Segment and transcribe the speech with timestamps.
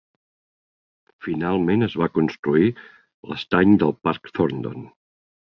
[1.25, 4.91] Finalment es va construir l'estany del Parc Thorndon.